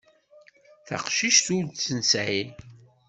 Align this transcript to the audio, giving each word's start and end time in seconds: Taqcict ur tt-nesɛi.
Taqcict 0.87 1.47
ur 1.57 1.65
tt-nesɛi. 1.67 2.41